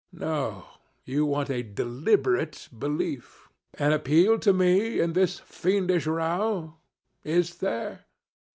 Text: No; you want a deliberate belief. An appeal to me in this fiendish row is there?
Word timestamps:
No; 0.11 0.65
you 1.05 1.27
want 1.27 1.51
a 1.51 1.61
deliberate 1.61 2.69
belief. 2.75 3.49
An 3.75 3.93
appeal 3.93 4.39
to 4.39 4.51
me 4.51 4.99
in 4.99 5.13
this 5.13 5.37
fiendish 5.37 6.07
row 6.07 6.77
is 7.23 7.57
there? 7.57 8.05